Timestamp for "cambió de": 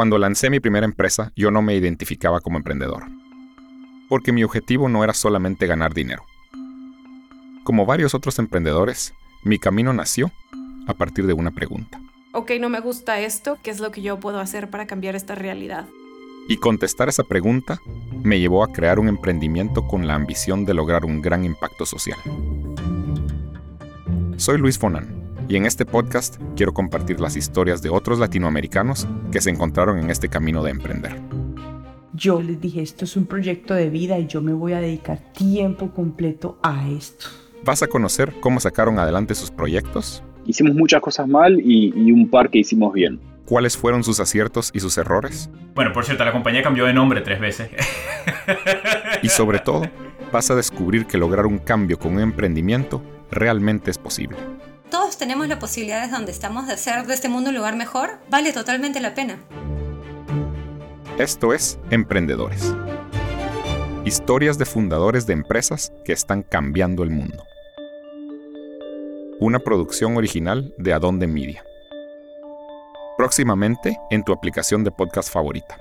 46.62-46.92